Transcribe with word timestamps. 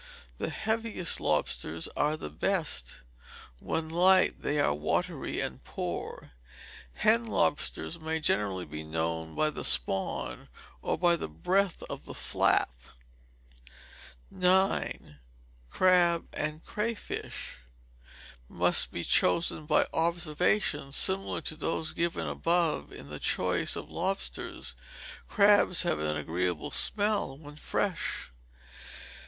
The 0.39 0.49
heaviest 0.49 1.19
lobsters 1.19 1.87
are 1.89 2.17
the 2.17 2.31
best; 2.31 3.01
when 3.59 3.87
light 3.87 4.41
they 4.41 4.59
are 4.59 4.73
watery 4.73 5.39
and 5.39 5.63
poor. 5.63 6.31
Hen 6.95 7.25
lobsters 7.25 7.99
may 7.99 8.19
generally 8.19 8.65
be 8.65 8.83
known 8.83 9.35
by 9.35 9.51
the 9.51 9.63
spawn, 9.63 10.49
or 10.81 10.97
by 10.97 11.15
the 11.15 11.27
breadth 11.27 11.83
of 11.83 12.05
the 12.05 12.15
"flap." 12.15 12.71
9. 14.31 15.19
Crab 15.69 16.27
and 16.33 16.63
Crayfish 16.65 17.57
must 18.49 18.91
be 18.91 19.03
chosen 19.03 19.67
by 19.67 19.85
observations 19.93 20.95
similar 20.95 21.41
to 21.41 21.55
those 21.55 21.93
given 21.93 22.25
above 22.25 22.91
in 22.91 23.09
the 23.09 23.19
choice 23.19 23.75
of 23.75 23.91
lobsters. 23.91 24.75
Crabs 25.27 25.83
have 25.83 25.99
an 25.99 26.17
agreeable 26.17 26.71
smell 26.71 27.37
when 27.37 27.55
fresh. 27.55 28.31